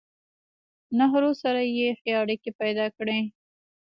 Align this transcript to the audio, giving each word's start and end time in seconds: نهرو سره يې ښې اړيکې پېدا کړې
نهرو 0.97 1.31
سره 1.41 1.61
يې 1.77 1.87
ښې 1.99 2.11
اړيکې 2.21 2.51
پېدا 2.61 2.85
کړې 2.97 3.19